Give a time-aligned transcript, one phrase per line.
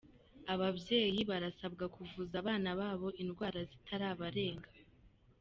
[0.53, 4.69] Ababyeyi barasabwa kuvuza abana babo indwara zitarabarenga.